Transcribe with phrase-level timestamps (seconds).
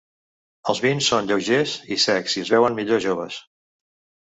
[0.71, 3.41] Els vins són lleugers i secs i es beuen millor joves.